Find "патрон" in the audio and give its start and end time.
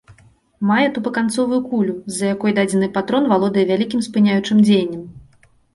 2.99-3.23